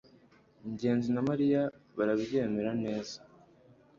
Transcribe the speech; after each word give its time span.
ngenzi 0.71 1.07
na 1.11 1.21
mariya 1.29 1.61
barabyemera. 1.97 2.71
neza 2.83 3.15